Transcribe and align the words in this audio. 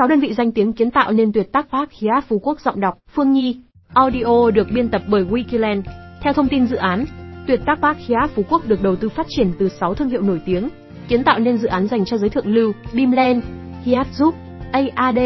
6 0.00 0.08
đơn 0.08 0.20
vị 0.20 0.34
danh 0.34 0.52
tiếng 0.52 0.72
kiến 0.72 0.90
tạo 0.90 1.12
nên 1.12 1.32
tuyệt 1.32 1.52
tác 1.52 1.66
Park 1.72 1.90
Hyatt 1.90 2.28
Phú 2.28 2.38
Quốc 2.38 2.60
giọng 2.60 2.80
đọc 2.80 2.94
Phương 3.14 3.32
Nhi. 3.32 3.56
Audio 3.94 4.50
được 4.54 4.66
biên 4.74 4.88
tập 4.88 5.02
bởi 5.08 5.24
Wikiland. 5.24 5.82
Theo 6.22 6.32
thông 6.32 6.48
tin 6.48 6.66
dự 6.66 6.76
án, 6.76 7.04
tuyệt 7.46 7.60
tác 7.66 7.78
Park 7.82 7.98
Hyatt 7.98 8.34
Phú 8.34 8.42
Quốc 8.50 8.68
được 8.68 8.82
đầu 8.82 8.96
tư 8.96 9.08
phát 9.08 9.26
triển 9.28 9.52
từ 9.58 9.68
6 9.68 9.94
thương 9.94 10.08
hiệu 10.08 10.22
nổi 10.22 10.40
tiếng, 10.44 10.68
kiến 11.08 11.24
tạo 11.24 11.38
nên 11.38 11.58
dự 11.58 11.68
án 11.68 11.86
dành 11.86 12.04
cho 12.04 12.16
giới 12.16 12.30
thượng 12.30 12.46
lưu, 12.46 12.72
Bimland, 12.92 13.44
Hyatt 13.84 14.08
Group, 14.18 14.34
AAD, 14.72 15.18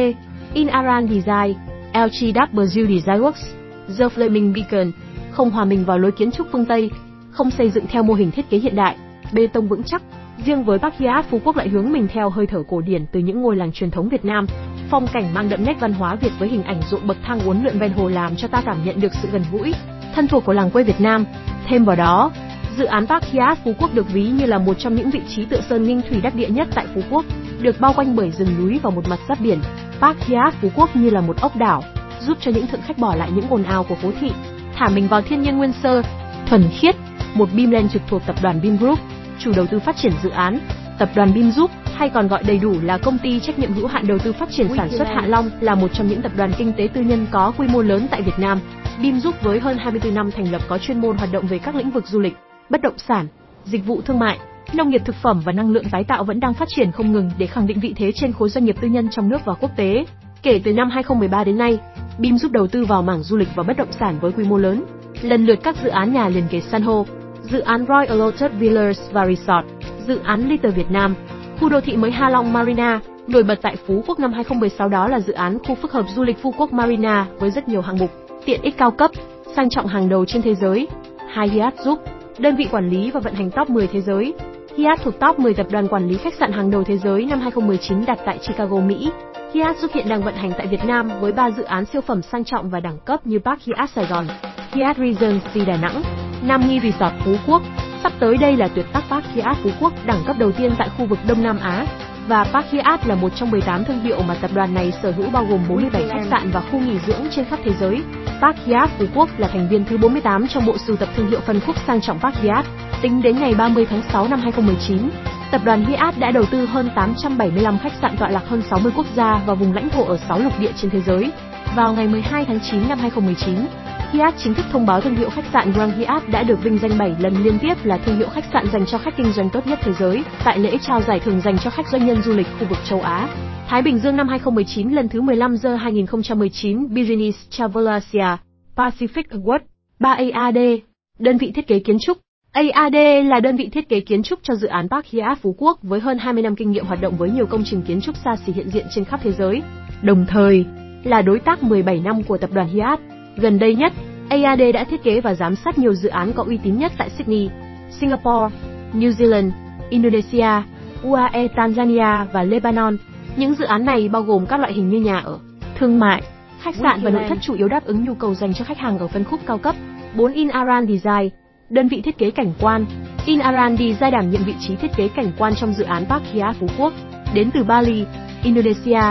Inaran 0.55 1.09
Design, 1.09 1.55
LGW 1.93 2.67
Design 2.67 3.21
Works, 3.21 3.55
The 3.99 4.05
Flaming 4.05 4.55
Beacon, 4.55 4.93
không 5.31 5.51
hòa 5.51 5.65
mình 5.65 5.85
vào 5.85 5.99
lối 5.99 6.13
kiến 6.13 6.31
trúc 6.31 6.47
phương 6.53 6.67
Tây, 6.67 6.91
không 7.31 7.51
xây 7.51 7.71
dựng 7.71 7.87
theo 7.87 8.03
mô 8.03 8.15
hình 8.15 8.31
thiết 8.31 8.51
kế 8.51 8.59
hiện 8.59 8.77
đại, 8.77 8.97
bê 9.33 9.47
tông 9.47 9.69
vững 9.69 9.83
chắc. 9.83 10.03
Riêng 10.39 10.65
với 10.65 10.79
Bắc 10.79 10.99
Hyatt 10.99 11.31
Phú 11.31 11.41
Quốc 11.45 11.57
lại 11.57 11.69
hướng 11.69 11.93
mình 11.93 12.09
theo 12.13 12.31
hơi 12.31 12.47
thở 12.47 12.63
cổ 12.69 12.81
điển 12.81 13.07
từ 13.13 13.21
những 13.21 13.43
ngôi 13.43 13.57
làng 13.57 13.73
truyền 13.73 13.91
thống 13.91 14.09
Việt 14.09 14.25
Nam. 14.25 14.47
Phong 14.91 15.07
cảnh 15.07 15.35
mang 15.35 15.49
đậm 15.49 15.65
nét 15.65 15.81
văn 15.81 15.93
hóa 15.93 16.15
Việt 16.15 16.33
với 16.39 16.49
hình 16.49 16.63
ảnh 16.63 16.81
ruộng 16.91 17.07
bậc 17.07 17.17
thang 17.23 17.41
uốn 17.41 17.63
lượn 17.65 17.79
ven 17.79 17.93
hồ 17.93 18.09
làm 18.09 18.37
cho 18.37 18.49
ta 18.49 18.63
cảm 18.67 18.85
nhận 18.85 19.01
được 19.01 19.13
sự 19.23 19.29
gần 19.33 19.43
gũi, 19.53 19.75
thân 20.15 20.29
thuộc 20.29 20.45
của 20.45 20.53
làng 20.53 20.71
quê 20.71 20.83
Việt 20.83 21.01
Nam. 21.01 21.25
Thêm 21.67 21.85
vào 21.85 21.97
đó, 21.97 22.31
dự 22.77 22.85
án 22.85 23.07
Park 23.07 23.25
Hyatt 23.25 23.65
Phú 23.65 23.73
Quốc 23.79 23.95
được 23.95 24.13
ví 24.13 24.29
như 24.29 24.47
là 24.47 24.59
một 24.59 24.75
trong 24.79 24.95
những 24.95 25.11
vị 25.11 25.21
trí 25.29 25.45
tựa 25.45 25.61
sơn 25.69 25.83
nghinh 25.83 26.01
thủy 26.09 26.21
đắc 26.21 26.35
địa 26.35 26.49
nhất 26.49 26.69
tại 26.75 26.87
Phú 26.95 27.01
Quốc, 27.11 27.25
được 27.61 27.81
bao 27.81 27.93
quanh 27.97 28.17
bởi 28.17 28.31
rừng 28.31 28.55
núi 28.59 28.81
và 28.83 28.91
một 28.91 29.09
mặt 29.09 29.19
giáp 29.29 29.41
biển. 29.41 29.59
Park 30.01 30.19
Hyatt 30.21 30.55
Phú 30.61 30.69
Quốc 30.77 30.97
như 30.97 31.11
là 31.11 31.21
một 31.21 31.41
ốc 31.41 31.57
đảo, 31.57 31.83
giúp 32.21 32.39
cho 32.41 32.51
những 32.51 32.67
thượng 32.67 32.83
khách 32.83 32.99
bỏ 32.99 33.15
lại 33.15 33.31
những 33.35 33.49
ồn 33.49 33.63
ào 33.63 33.85
của 33.85 33.95
phố 33.95 34.11
thị, 34.21 34.31
thả 34.75 34.89
mình 34.89 35.09
vào 35.09 35.23
thiên 35.23 35.43
nhiên 35.43 35.59
nguyên 35.59 35.73
sơ, 35.83 36.03
thuần 36.47 36.65
khiết. 36.81 36.97
Một 37.35 37.49
Bimland 37.57 37.93
trực 37.93 38.03
thuộc 38.09 38.23
tập 38.27 38.37
đoàn 38.43 38.61
Bim 38.63 38.77
Group, 38.77 38.99
chủ 39.45 39.53
đầu 39.57 39.67
tư 39.67 39.79
phát 39.79 39.97
triển 39.97 40.13
dự 40.23 40.31
án. 40.31 40.59
Tập 40.99 41.09
đoàn 41.15 41.35
Bim 41.35 41.51
Group, 41.51 41.71
hay 41.95 42.09
còn 42.09 42.29
gọi 42.29 42.43
đầy 42.47 42.59
đủ 42.59 42.75
là 42.83 42.99
công 42.99 43.19
ty 43.19 43.41
trách 43.41 43.59
nhiệm 43.59 43.73
hữu 43.73 43.87
hạn 43.87 44.07
đầu 44.07 44.19
tư 44.19 44.33
phát 44.33 44.49
triển 44.51 44.69
sản 44.77 44.91
xuất 44.91 45.09
Hạ 45.09 45.23
Long, 45.27 45.51
là 45.61 45.75
một 45.75 45.89
trong 45.93 46.09
những 46.09 46.23
tập 46.23 46.33
đoàn 46.37 46.53
kinh 46.59 46.73
tế 46.73 46.89
tư 46.95 47.01
nhân 47.01 47.27
có 47.31 47.53
quy 47.59 47.69
mô 47.69 47.83
lớn 47.83 48.07
tại 48.11 48.23
Việt 48.23 48.39
Nam. 48.39 48.61
Bim 49.03 49.21
Group 49.21 49.43
với 49.43 49.61
hơn 49.61 49.79
24 49.79 50.15
năm 50.15 50.31
thành 50.31 50.53
lập 50.53 50.63
có 50.69 50.79
chuyên 50.79 51.01
môn 51.01 51.17
hoạt 51.17 51.33
động 51.33 51.47
về 51.47 51.59
các 51.59 51.75
lĩnh 51.75 51.91
vực 51.91 52.07
du 52.07 52.21
lịch, 52.21 52.37
bất 52.71 52.83
động 52.83 52.99
sản, 53.09 53.27
dịch 53.65 53.87
vụ 53.87 54.01
thương 54.01 54.19
mại, 54.19 54.39
nông 54.75 54.91
nghiệp 54.91 55.03
thực 55.05 55.17
phẩm 55.23 55.43
và 55.45 55.53
năng 55.53 55.71
lượng 55.71 55.91
tái 55.91 56.05
tạo 56.05 56.25
vẫn 56.25 56.41
đang 56.41 56.55
phát 56.55 56.69
triển 56.77 56.93
không 56.93 57.13
ngừng 57.13 57.31
để 57.39 57.47
khẳng 57.47 57.67
định 57.67 57.81
vị 57.81 57.95
thế 57.97 58.13
trên 58.13 58.33
khối 58.33 58.49
doanh 58.49 58.65
nghiệp 58.65 58.77
tư 58.81 58.89
nhân 58.89 59.09
trong 59.11 59.29
nước 59.29 59.45
và 59.45 59.55
quốc 59.55 59.71
tế. 59.77 60.05
Kể 60.43 60.61
từ 60.65 60.73
năm 60.73 60.91
2013 60.91 61.45
đến 61.45 61.59
nay, 61.59 61.79
BIM 62.19 62.39
giúp 62.39 62.53
đầu 62.53 62.67
tư 62.67 62.85
vào 62.85 63.03
mảng 63.03 63.23
du 63.23 63.37
lịch 63.37 63.49
và 63.55 63.63
bất 63.63 63.77
động 63.77 63.93
sản 64.01 64.19
với 64.21 64.33
quy 64.33 64.45
mô 64.45 64.59
lớn, 64.59 64.85
lần 65.23 65.47
lượt 65.47 65.59
các 65.63 65.77
dự 65.83 65.89
án 65.89 66.13
nhà 66.13 66.29
liền 66.29 66.45
kề 66.51 66.61
san 66.61 66.83
hô, 66.83 67.07
dự 67.51 67.61
án 67.61 67.87
Royal 67.89 68.19
Lotus 68.19 68.53
Villas 68.59 69.01
và 69.13 69.27
Resort, 69.27 69.67
dự 70.07 70.21
án 70.25 70.49
Little 70.49 70.71
Việt 70.71 70.91
Nam, 70.91 71.15
khu 71.61 71.69
đô 71.69 71.81
thị 71.81 71.97
mới 71.97 72.11
Ha 72.11 72.31
Long 72.31 72.53
Marina, 72.53 73.01
nổi 73.27 73.43
bật 73.43 73.59
tại 73.63 73.77
Phú 73.87 74.03
Quốc 74.07 74.19
năm 74.19 74.33
2016 74.33 74.89
đó 74.89 75.09
là 75.09 75.21
dự 75.21 75.33
án 75.33 75.59
khu 75.59 75.75
phức 75.75 75.93
hợp 75.93 76.05
du 76.15 76.23
lịch 76.23 76.43
Phú 76.43 76.55
Quốc 76.59 76.73
Marina 76.73 77.27
với 77.39 77.51
rất 77.51 77.69
nhiều 77.69 77.81
hạng 77.81 77.99
mục, 77.99 78.11
tiện 78.45 78.63
ích 78.63 78.77
cao 78.77 78.91
cấp, 78.91 79.11
sang 79.57 79.71
trọng 79.71 79.87
hàng 79.87 80.09
đầu 80.09 80.25
trên 80.25 80.43
thế 80.43 80.55
giới. 80.55 80.89
Hai 81.29 81.49
Hyatt 81.49 81.81
giúp, 81.81 81.99
đơn 82.39 82.57
vị 82.57 82.69
quản 82.71 82.89
lý 82.89 83.11
và 83.11 83.21
vận 83.21 83.35
hành 83.35 83.51
top 83.51 83.71
10 83.71 83.87
thế 83.87 84.01
giới. 84.01 84.35
Hyatt 84.77 85.03
thuộc 85.03 85.21
top 85.21 85.39
10 85.39 85.55
tập 85.55 85.67
đoàn 85.71 85.89
quản 85.89 86.09
lý 86.09 86.17
khách 86.17 86.35
sạn 86.35 86.53
hàng 86.53 86.71
đầu 86.71 86.85
thế 86.85 86.99
giới 86.99 87.25
năm 87.25 87.41
2019 87.41 88.05
đặt 88.07 88.19
tại 88.27 88.39
Chicago, 88.39 88.81
Mỹ. 88.81 89.11
Hyatt 89.55 89.79
giúp 89.79 89.91
hiện 89.95 90.09
đang 90.09 90.23
vận 90.23 90.35
hành 90.35 90.53
tại 90.59 90.67
Việt 90.67 90.85
Nam 90.85 91.11
với 91.21 91.33
3 91.33 91.51
dự 91.51 91.63
án 91.63 91.85
siêu 91.85 92.01
phẩm 92.01 92.23
sang 92.23 92.45
trọng 92.45 92.71
và 92.71 92.81
đẳng 92.81 92.99
cấp 93.05 93.27
như 93.27 93.39
Park 93.39 93.61
Hyatt 93.63 93.91
Sài 93.91 94.07
Gòn, 94.07 94.27
Hyatt 94.73 94.99
Regency 94.99 95.65
Đà 95.67 95.77
Nẵng, 95.77 96.03
Nam 96.47 96.69
Nghi 96.69 96.81
Resort 96.81 97.15
Phú 97.25 97.37
Quốc. 97.47 97.63
Sắp 98.03 98.13
tới 98.21 98.37
đây 98.37 98.57
là 98.57 98.69
tuyệt 98.69 98.87
tác 98.93 99.03
Park 99.11 99.25
Hyatt 99.35 99.59
Phú 99.63 99.71
Quốc 99.81 99.93
đẳng 100.07 100.23
cấp 100.27 100.37
đầu 100.39 100.53
tiên 100.53 100.73
tại 100.79 100.89
khu 100.99 101.07
vực 101.07 101.19
Đông 101.29 101.43
Nam 101.43 101.59
Á. 101.59 101.87
Và 102.29 102.45
Park 102.45 102.67
Hyatt 102.71 103.07
là 103.07 103.15
một 103.15 103.29
trong 103.37 103.51
18 103.51 103.85
thương 103.85 104.01
hiệu 104.01 104.23
mà 104.23 104.35
tập 104.35 104.51
đoàn 104.55 104.75
này 104.75 104.93
sở 105.03 105.11
hữu 105.11 105.31
bao 105.31 105.45
gồm 105.45 105.61
47 105.69 106.09
khách 106.09 106.27
sạn 106.31 106.51
và 106.51 106.61
khu 106.61 106.81
nghỉ 106.81 106.99
dưỡng 107.07 107.27
trên 107.31 107.45
khắp 107.45 107.59
thế 107.65 107.73
giới. 107.81 108.03
Park 108.41 108.57
Hyatt 108.67 108.91
Phú 108.99 109.05
Quốc 109.15 109.29
là 109.39 109.49
thành 109.49 109.69
viên 109.69 109.85
thứ 109.85 109.99
48 109.99 110.47
trong 110.49 110.67
bộ 110.67 110.79
sưu 110.87 110.97
tập 110.97 111.09
thương 111.17 111.31
hiệu 111.31 111.41
phân 111.41 111.61
khúc 111.61 111.77
sang 111.87 112.01
trọng 112.01 112.21
Park 112.21 112.37
Hyatt. 112.37 112.67
Tính 113.03 113.23
đến 113.23 113.39
ngày 113.39 113.55
30 113.55 113.87
tháng 113.91 114.03
6 114.13 114.29
năm 114.29 114.41
2019, 114.41 115.11
tập 115.51 115.61
đoàn 115.65 115.85
Hyatt 115.85 116.19
đã 116.19 116.31
đầu 116.31 116.45
tư 116.51 116.67
hơn 116.67 116.91
875 116.95 117.79
khách 117.79 117.93
sạn 118.03 118.17
tọa 118.17 118.29
lạc 118.29 118.43
hơn 118.49 118.63
60 118.71 118.93
quốc 118.97 119.07
gia 119.17 119.41
và 119.47 119.55
vùng 119.55 119.73
lãnh 119.73 119.91
thổ 119.91 120.05
ở 120.05 120.19
6 120.29 120.39
lục 120.39 120.53
địa 120.59 120.73
trên 120.77 120.91
thế 120.91 121.01
giới. 121.01 121.31
Vào 121.77 121.93
ngày 121.93 122.09
12 122.09 122.45
tháng 122.45 122.61
9 122.61 122.89
năm 122.89 122.99
2019, 122.99 123.67
Hyatt 124.15 124.39
chính 124.39 124.55
thức 124.55 124.67
thông 124.73 124.87
báo 124.87 125.01
thương 125.01 125.15
hiệu 125.15 125.31
khách 125.31 125.45
sạn 125.53 125.73
Grand 125.73 125.95
Hyatt 125.95 126.29
đã 126.29 126.43
được 126.43 126.63
vinh 126.63 126.79
danh 126.79 126.99
7 126.99 127.15
lần 127.19 127.45
liên 127.45 127.59
tiếp 127.59 127.75
là 127.85 127.99
thương 127.99 128.17
hiệu 128.17 128.29
khách 128.29 128.45
sạn 128.53 128.67
dành 128.73 128.87
cho 128.87 128.99
khách 128.99 129.17
kinh 129.17 129.33
doanh 129.33 129.51
tốt 129.51 129.67
nhất 129.67 129.79
thế 129.83 129.93
giới 129.93 130.25
tại 130.45 130.59
lễ 130.59 130.79
trao 130.87 131.03
giải 131.03 131.21
thưởng 131.21 131.41
dành 131.41 131.59
cho 131.65 131.71
khách 131.71 131.89
doanh 131.89 132.07
nhân 132.07 132.23
du 132.23 132.33
lịch 132.33 132.47
khu 132.61 132.67
vực 132.69 132.79
châu 132.85 133.01
Á. 133.01 133.29
Thái 133.69 133.83
Bình 133.83 133.99
Dương 133.99 134.17
năm 134.17 134.29
2019 134.29 134.91
lần 134.91 135.09
thứ 135.09 135.21
15 135.21 135.57
giờ 135.57 135.77
2019 135.77 136.89
Business 136.89 137.51
Travel 137.51 137.89
Asia 137.89 138.37
Pacific 138.77 139.23
Award 139.31 139.59
3AAD 140.01 140.79
Đơn 141.19 141.39
vị 141.39 141.53
thiết 141.55 141.67
kế 141.67 141.79
kiến 141.79 141.97
trúc 142.01 142.19
AAD 142.53 142.95
là 143.25 143.41
đơn 143.41 143.57
vị 143.57 143.69
thiết 143.73 143.89
kế 143.89 144.01
kiến 144.01 144.23
trúc 144.23 144.39
cho 144.43 144.55
dự 144.55 144.69
án 144.69 144.89
Park 144.89 145.07
Hyatt 145.07 145.43
Phú 145.43 145.55
Quốc 145.59 145.79
với 145.83 146.01
hơn 146.01 146.19
20 146.19 146.43
năm 146.43 146.57
kinh 146.57 146.71
nghiệm 146.71 146.87
hoạt 146.87 147.01
động 147.01 147.17
với 147.17 147.31
nhiều 147.31 147.47
công 147.47 147.63
trình 147.65 147.83
kiến 147.83 148.01
trúc 148.01 148.17
xa 148.17 148.37
xỉ 148.47 148.53
hiện 148.53 148.69
diện 148.69 148.87
trên 148.95 149.05
khắp 149.05 149.21
thế 149.23 149.33
giới. 149.33 149.63
Đồng 150.03 150.27
thời, 150.29 150.65
là 151.05 151.23
đối 151.23 151.39
tác 151.39 151.63
17 151.63 152.01
năm 152.01 152.23
của 152.23 152.39
tập 152.39 152.51
đoàn 152.53 152.69
Hyatt. 152.69 153.14
Gần 153.37 153.59
đây 153.59 153.75
nhất, 153.75 153.93
AAD 154.29 154.61
đã 154.75 154.85
thiết 154.85 155.03
kế 155.03 155.21
và 155.21 155.35
giám 155.35 155.57
sát 155.57 155.79
nhiều 155.79 155.95
dự 155.95 156.09
án 156.09 156.33
có 156.33 156.45
uy 156.47 156.59
tín 156.63 156.79
nhất 156.79 156.93
tại 156.99 157.11
Sydney, 157.11 157.51
Singapore, 157.91 158.57
New 158.95 159.11
Zealand, 159.11 159.51
Indonesia, 159.91 160.63
UAE 161.03 161.49
Tanzania 161.57 162.27
và 162.33 162.43
Lebanon. 162.43 162.97
Những 163.37 163.55
dự 163.55 163.65
án 163.65 163.85
này 163.85 164.09
bao 164.09 164.23
gồm 164.23 164.47
các 164.47 164.61
loại 164.61 164.73
hình 164.73 164.89
như 164.89 165.01
nhà 165.01 165.19
ở, 165.19 165.39
thương 165.79 165.99
mại, 165.99 166.23
khách 166.61 166.75
sạn 166.75 167.01
và 167.03 167.11
nội 167.11 167.23
thất 167.29 167.39
chủ 167.41 167.55
yếu 167.55 167.69
đáp 167.69 167.85
ứng 167.85 168.05
nhu 168.05 168.15
cầu 168.15 168.35
dành 168.35 168.55
cho 168.55 168.65
khách 168.65 168.79
hàng 168.79 168.99
ở 168.99 169.09
phân 169.09 169.25
khúc 169.25 169.41
cao 169.47 169.59
cấp. 169.59 169.75
4 170.17 170.33
In 170.33 170.49
Aran 170.49 170.87
Design, 170.87 171.29
đơn 171.71 171.89
vị 171.89 172.01
thiết 172.01 172.19
kế 172.19 172.31
cảnh 172.31 172.53
quan. 172.61 172.87
In 173.27 173.39
Aran 173.39 173.77
Design 173.77 174.11
đảm 174.11 174.31
nhiệm 174.31 174.45
vị 174.45 174.55
trí 174.61 174.77
thiết 174.77 174.91
kế 174.97 175.09
cảnh 175.09 175.33
quan 175.39 175.55
trong 175.55 175.73
dự 175.73 175.85
án 175.85 176.05
Park 176.07 176.25
Hia 176.33 176.53
Phú 176.61 176.67
Quốc. 176.79 176.93
Đến 177.35 177.51
từ 177.55 177.65
Bali, 177.65 178.05
Indonesia, 178.45 179.03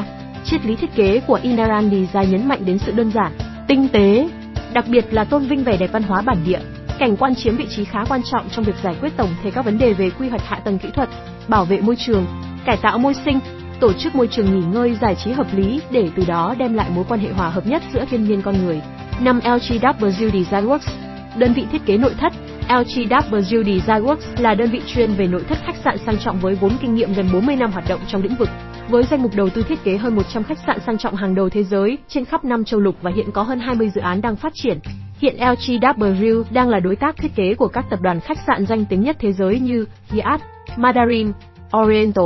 triết 0.45 0.65
lý 0.65 0.75
thiết 0.75 0.95
kế 0.95 1.19
của 1.27 1.39
In 1.43 1.57
Aran 1.57 1.89
Design 1.89 2.31
nhấn 2.31 2.47
mạnh 2.47 2.59
đến 2.65 2.77
sự 2.79 2.91
đơn 2.91 3.11
giản, 3.11 3.31
tinh 3.67 3.87
tế, 3.89 4.29
đặc 4.73 4.85
biệt 4.87 5.05
là 5.13 5.23
tôn 5.23 5.47
vinh 5.47 5.63
vẻ 5.63 5.77
đẹp 5.77 5.89
văn 5.93 6.03
hóa 6.03 6.21
bản 6.21 6.37
địa. 6.45 6.59
Cảnh 6.99 7.17
quan 7.17 7.35
chiếm 7.35 7.57
vị 7.57 7.65
trí 7.69 7.85
khá 7.85 8.05
quan 8.09 8.21
trọng 8.31 8.49
trong 8.49 8.65
việc 8.65 8.75
giải 8.83 8.95
quyết 9.01 9.17
tổng 9.17 9.29
thể 9.43 9.51
các 9.51 9.65
vấn 9.65 9.77
đề 9.77 9.93
về 9.93 10.09
quy 10.09 10.29
hoạch 10.29 10.45
hạ 10.45 10.59
tầng 10.65 10.79
kỹ 10.79 10.89
thuật, 10.95 11.09
bảo 11.47 11.65
vệ 11.65 11.81
môi 11.81 11.95
trường, 11.95 12.25
cải 12.65 12.77
tạo 12.77 12.97
môi 12.97 13.13
sinh, 13.25 13.39
tổ 13.79 13.93
chức 13.93 14.15
môi 14.15 14.27
trường 14.27 14.59
nghỉ 14.59 14.65
ngơi 14.65 14.97
giải 15.01 15.15
trí 15.15 15.31
hợp 15.31 15.47
lý 15.55 15.81
để 15.91 16.09
từ 16.15 16.23
đó 16.27 16.55
đem 16.57 16.73
lại 16.73 16.89
mối 16.95 17.05
quan 17.09 17.19
hệ 17.19 17.31
hòa 17.31 17.49
hợp 17.49 17.67
nhất 17.67 17.83
giữa 17.93 18.05
thiên 18.05 18.23
nhiên 18.23 18.41
con 18.41 18.65
người. 18.65 18.81
5 19.19 19.39
LGW 19.39 20.09
Design 20.09 20.67
Works, 20.67 20.89
đơn 21.37 21.53
vị 21.53 21.65
thiết 21.71 21.85
kế 21.85 21.97
nội 21.97 22.13
thất. 22.19 22.33
LGW 22.69 23.63
Design 23.63 24.05
Works 24.05 24.17
là 24.37 24.55
đơn 24.55 24.69
vị 24.69 24.81
chuyên 24.87 25.13
về 25.13 25.27
nội 25.27 25.43
thất 25.49 25.57
khách 25.65 25.75
sạn 25.83 25.97
sang 26.05 26.17
trọng 26.17 26.39
với 26.39 26.55
vốn 26.55 26.71
kinh 26.81 26.95
nghiệm 26.95 27.13
gần 27.13 27.29
40 27.33 27.55
năm 27.55 27.71
hoạt 27.71 27.89
động 27.89 27.99
trong 28.07 28.23
lĩnh 28.23 28.35
vực. 28.35 28.49
Với 28.93 29.03
danh 29.03 29.21
mục 29.21 29.31
đầu 29.35 29.49
tư 29.49 29.63
thiết 29.67 29.83
kế 29.83 29.97
hơn 29.97 30.15
100 30.15 30.43
khách 30.43 30.57
sạn 30.67 30.79
sang 30.85 30.97
trọng 30.97 31.15
hàng 31.15 31.35
đầu 31.35 31.49
thế 31.49 31.63
giới 31.63 31.97
trên 32.07 32.25
khắp 32.25 32.45
năm 32.45 32.63
châu 32.63 32.79
lục 32.79 32.95
và 33.01 33.11
hiện 33.15 33.31
có 33.31 33.43
hơn 33.43 33.59
20 33.59 33.89
dự 33.95 34.01
án 34.01 34.21
đang 34.21 34.35
phát 34.35 34.53
triển. 34.55 34.79
Hiện 35.19 35.35
LGW 35.37 36.43
đang 36.51 36.69
là 36.69 36.79
đối 36.79 36.95
tác 36.95 37.17
thiết 37.17 37.35
kế 37.35 37.53
của 37.53 37.67
các 37.67 37.85
tập 37.89 37.99
đoàn 38.01 38.19
khách 38.19 38.37
sạn 38.47 38.65
danh 38.65 38.85
tiếng 38.85 39.01
nhất 39.01 39.15
thế 39.19 39.33
giới 39.33 39.59
như 39.59 39.85
Hyatt, 40.09 40.43
Mandarin, 40.77 41.31
Oriental, 41.77 42.25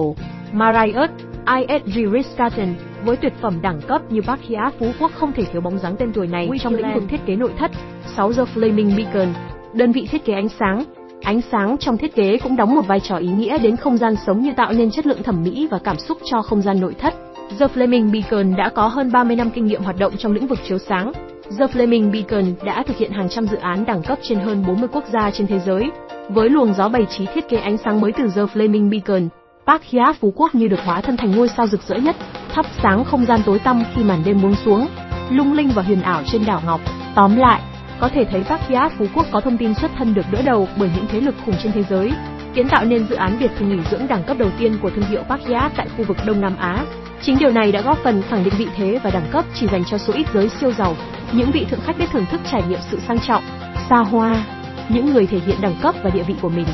Marriott, 0.53 1.11
ISG 1.45 1.99
Ritz-Carlton, 1.99 2.73
với 3.03 3.15
tuyệt 3.15 3.33
phẩm 3.41 3.59
đẳng 3.61 3.81
cấp 3.81 4.01
như 4.11 4.21
Park 4.21 4.41
Hyatt 4.41 4.79
Phú 4.79 4.91
Quốc 4.99 5.11
không 5.15 5.33
thể 5.33 5.43
thiếu 5.43 5.61
bóng 5.61 5.79
dáng 5.79 5.95
tên 5.99 6.13
tuổi 6.13 6.27
này 6.27 6.49
trong 6.59 6.73
lĩnh 6.73 6.93
vực 6.93 7.03
thiết 7.09 7.25
kế 7.25 7.35
nội 7.35 7.51
thất. 7.57 7.71
6 8.15 8.33
giờ 8.33 8.45
Flaming 8.55 8.97
Beacon, 8.97 9.33
đơn 9.73 9.91
vị 9.91 10.07
thiết 10.11 10.25
kế 10.25 10.33
ánh 10.33 10.49
sáng. 10.49 10.96
Ánh 11.27 11.41
sáng 11.51 11.77
trong 11.79 11.97
thiết 11.97 12.15
kế 12.15 12.37
cũng 12.37 12.55
đóng 12.55 12.75
một 12.75 12.87
vai 12.87 12.99
trò 12.99 13.17
ý 13.17 13.27
nghĩa 13.27 13.57
đến 13.57 13.75
không 13.75 13.97
gian 13.97 14.15
sống 14.27 14.41
như 14.41 14.53
tạo 14.57 14.73
nên 14.73 14.91
chất 14.91 15.05
lượng 15.05 15.23
thẩm 15.23 15.43
mỹ 15.43 15.67
và 15.71 15.79
cảm 15.83 15.99
xúc 15.99 16.17
cho 16.25 16.41
không 16.41 16.61
gian 16.61 16.79
nội 16.79 16.95
thất. 16.99 17.13
The 17.59 17.65
Fleming 17.65 18.11
Beacon 18.11 18.55
đã 18.57 18.69
có 18.69 18.87
hơn 18.87 19.11
30 19.11 19.35
năm 19.35 19.49
kinh 19.49 19.65
nghiệm 19.65 19.83
hoạt 19.83 19.97
động 19.99 20.13
trong 20.17 20.31
lĩnh 20.31 20.47
vực 20.47 20.59
chiếu 20.67 20.77
sáng. 20.77 21.11
The 21.59 21.65
Fleming 21.65 22.11
Beacon 22.11 22.53
đã 22.65 22.83
thực 22.83 22.97
hiện 22.97 23.11
hàng 23.11 23.29
trăm 23.29 23.47
dự 23.47 23.57
án 23.57 23.85
đẳng 23.85 24.03
cấp 24.03 24.17
trên 24.21 24.39
hơn 24.39 24.63
40 24.67 24.89
quốc 24.93 25.03
gia 25.13 25.31
trên 25.31 25.47
thế 25.47 25.59
giới. 25.59 25.83
Với 26.29 26.49
luồng 26.49 26.73
gió 26.73 26.89
bày 26.89 27.05
trí 27.17 27.25
thiết 27.25 27.49
kế 27.49 27.57
ánh 27.57 27.77
sáng 27.77 28.01
mới 28.01 28.11
từ 28.11 28.23
The 28.35 28.41
Fleming 28.41 28.89
Beacon, 28.89 29.29
Park 29.67 29.83
Hia 29.83 30.13
Phú 30.19 30.33
Quốc 30.35 30.55
như 30.55 30.67
được 30.67 30.79
hóa 30.85 31.01
thân 31.01 31.17
thành 31.17 31.31
ngôi 31.31 31.47
sao 31.47 31.67
rực 31.67 31.81
rỡ 31.81 31.95
nhất, 31.95 32.15
thắp 32.53 32.65
sáng 32.83 33.05
không 33.05 33.25
gian 33.25 33.39
tối 33.45 33.59
tăm 33.59 33.83
khi 33.95 34.03
màn 34.03 34.19
đêm 34.25 34.41
buông 34.41 34.55
xuống, 34.65 34.87
lung 35.29 35.53
linh 35.53 35.69
và 35.75 35.81
huyền 35.81 36.01
ảo 36.01 36.21
trên 36.31 36.45
đảo 36.45 36.61
ngọc. 36.65 36.81
Tóm 37.15 37.35
lại, 37.35 37.61
có 37.99 38.09
thể 38.13 38.25
thấy 38.31 38.43
Park 38.43 38.61
Hyatt 38.67 38.93
Phú 38.97 39.05
Quốc 39.13 39.25
có 39.31 39.41
thông 39.41 39.57
tin 39.57 39.73
xuất 39.73 39.91
thân 39.97 40.13
được 40.13 40.25
đỡ 40.31 40.41
đầu 40.41 40.67
bởi 40.77 40.89
những 40.95 41.05
thế 41.09 41.21
lực 41.21 41.35
khủng 41.45 41.55
trên 41.63 41.71
thế 41.71 41.83
giới, 41.89 42.11
kiến 42.53 42.67
tạo 42.69 42.85
nên 42.85 43.07
dự 43.09 43.15
án 43.15 43.39
biệt 43.39 43.51
thự 43.59 43.65
nghỉ 43.65 43.79
dưỡng 43.91 44.07
đẳng 44.07 44.23
cấp 44.23 44.37
đầu 44.37 44.49
tiên 44.59 44.77
của 44.81 44.89
thương 44.89 45.05
hiệu 45.09 45.23
Park 45.23 45.47
Hyatt 45.47 45.75
tại 45.75 45.87
khu 45.97 46.03
vực 46.03 46.17
Đông 46.25 46.41
Nam 46.41 46.55
Á. 46.57 46.85
Chính 47.21 47.37
điều 47.39 47.51
này 47.51 47.71
đã 47.71 47.81
góp 47.81 47.97
phần 48.03 48.21
khẳng 48.29 48.43
định 48.43 48.53
vị 48.57 48.67
thế 48.77 48.99
và 49.03 49.09
đẳng 49.09 49.27
cấp 49.31 49.45
chỉ 49.53 49.67
dành 49.67 49.83
cho 49.85 49.97
số 49.97 50.13
ít 50.13 50.27
giới 50.33 50.49
siêu 50.49 50.71
giàu, 50.71 50.95
những 51.31 51.51
vị 51.51 51.65
thượng 51.69 51.81
khách 51.81 51.97
biết 51.97 52.05
thưởng 52.11 52.25
thức 52.31 52.41
trải 52.51 52.63
nghiệm 52.69 52.79
sự 52.91 52.99
sang 53.07 53.19
trọng, 53.19 53.43
xa 53.89 53.97
hoa, 53.97 54.43
những 54.89 55.13
người 55.13 55.27
thể 55.27 55.39
hiện 55.45 55.57
đẳng 55.61 55.75
cấp 55.81 55.95
và 56.03 56.09
địa 56.09 56.23
vị 56.23 56.35
của 56.41 56.49
mình. 56.49 56.67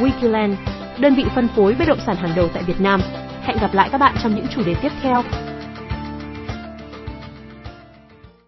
Wikiland 0.00 0.54
đơn 0.98 1.14
vị 1.14 1.24
phân 1.34 1.48
phối 1.48 1.74
bất 1.78 1.88
động 1.88 2.00
sản 2.06 2.16
hàng 2.16 2.32
đầu 2.36 2.48
tại 2.54 2.62
Việt 2.62 2.80
Nam. 2.80 3.00
Hẹn 3.42 3.58
gặp 3.60 3.74
lại 3.74 3.88
các 3.92 3.98
bạn 3.98 4.14
trong 4.22 4.34
những 4.34 4.46
chủ 4.54 4.62
đề 4.66 4.74
tiếp 4.74 4.92
theo. 5.02 5.22